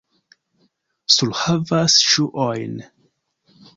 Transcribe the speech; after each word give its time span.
Surhavas 1.15 1.99
ŝuojn. 2.13 2.81